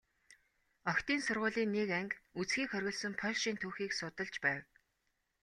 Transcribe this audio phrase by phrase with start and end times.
[0.89, 4.63] Охидын сургуулийн нэг анги үзэхийг хориглосон польшийн түүхийг судалж байв.